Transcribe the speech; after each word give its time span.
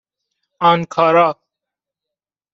آنکارا 0.69 1.37